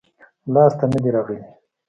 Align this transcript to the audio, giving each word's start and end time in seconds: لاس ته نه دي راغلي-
لاس 0.53 0.73
ته 0.79 0.85
نه 0.91 0.99
دي 1.03 1.09
راغلي- 1.15 1.43